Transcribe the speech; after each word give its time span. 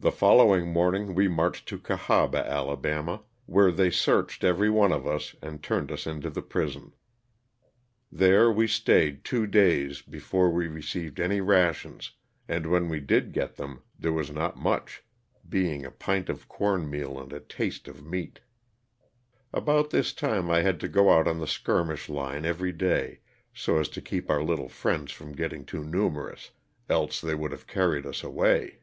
The 0.00 0.12
following 0.12 0.68
morning 0.72 1.14
we 1.14 1.26
marched 1.26 1.66
to 1.70 1.78
Cahaba, 1.78 2.46
Ala., 2.46 3.22
where 3.46 3.72
they 3.72 3.90
searched 3.90 4.44
every 4.44 4.70
one 4.70 4.92
of 4.92 5.08
us 5.08 5.34
and 5.42 5.60
turned 5.60 5.90
us 5.90 6.06
into 6.06 6.30
the 6.30 6.42
prison. 6.42 6.94
There 8.12 8.52
we 8.52 8.68
stayed 8.68 9.24
two 9.24 9.46
days 9.46 10.02
before 10.02 10.50
304 10.52 10.52
LOSS 10.52 10.70
OF 10.70 10.74
THE 10.76 10.80
SULTANA. 10.80 11.28
we 11.32 11.32
received 11.32 11.32
any 11.32 11.40
rations, 11.40 12.10
and 12.46 12.66
when 12.70 12.88
we 12.90 13.00
did 13.00 13.32
get 13.32 13.56
them 13.56 13.82
there 13.98 14.12
was 14.12 14.30
not 14.30 14.56
much, 14.56 15.02
being 15.48 15.84
a 15.84 15.90
pint 15.90 16.28
of 16.28 16.46
corn 16.46 16.88
meal 16.88 17.18
and 17.18 17.32
a 17.32 17.40
taste 17.40 17.88
of 17.88 18.04
meat. 18.04 18.40
About 19.52 19.90
this 19.90 20.12
time 20.12 20.48
I 20.48 20.60
had 20.60 20.78
to 20.80 20.88
go 20.88 21.10
out 21.10 21.26
on 21.26 21.40
the 21.40 21.46
skirmish 21.48 22.08
line 22.08 22.44
every 22.44 22.70
day, 22.72 23.20
so 23.54 23.78
as 23.80 23.88
to 23.88 24.02
keep 24.02 24.30
our 24.30 24.42
little 24.44 24.68
friends 24.68 25.10
from 25.10 25.32
getting 25.32 25.64
too 25.64 25.82
numerous, 25.82 26.50
else 26.88 27.20
they 27.20 27.34
would 27.34 27.50
have 27.50 27.66
carried 27.66 28.06
us 28.06 28.22
away. 28.22 28.80